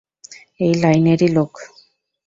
[0.59, 1.51] এই লাইনেরই লোক।